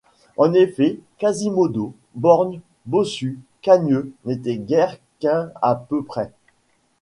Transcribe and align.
En 0.35 0.55
effet, 0.55 0.99
Quasimodo, 1.19 1.93
borgne, 2.15 2.61
bossu, 2.87 3.37
cagneux, 3.61 4.11
n’était 4.25 4.57
guère 4.57 4.97
qu’un 5.19 5.51
à 5.61 5.75
peu 5.75 6.03
près. 6.03 6.33